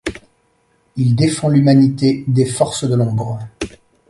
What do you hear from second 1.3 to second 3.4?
l'humanité des forces de l'ombre.